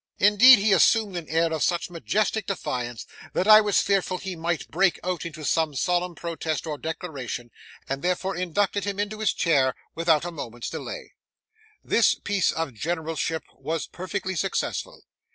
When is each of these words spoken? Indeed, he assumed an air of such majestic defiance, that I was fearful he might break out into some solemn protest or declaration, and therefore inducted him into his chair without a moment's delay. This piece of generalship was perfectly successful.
Indeed, 0.17 0.57
he 0.57 0.73
assumed 0.73 1.15
an 1.15 1.29
air 1.29 1.53
of 1.53 1.61
such 1.61 1.91
majestic 1.91 2.47
defiance, 2.47 3.05
that 3.33 3.47
I 3.47 3.61
was 3.61 3.81
fearful 3.83 4.17
he 4.17 4.35
might 4.35 4.67
break 4.67 4.99
out 5.03 5.27
into 5.27 5.45
some 5.45 5.75
solemn 5.75 6.15
protest 6.15 6.65
or 6.65 6.79
declaration, 6.79 7.51
and 7.87 8.01
therefore 8.01 8.35
inducted 8.35 8.83
him 8.83 8.99
into 8.99 9.19
his 9.19 9.31
chair 9.31 9.75
without 9.93 10.25
a 10.25 10.31
moment's 10.31 10.71
delay. 10.71 11.13
This 11.83 12.15
piece 12.15 12.51
of 12.51 12.73
generalship 12.73 13.43
was 13.53 13.85
perfectly 13.85 14.35
successful. 14.35 15.03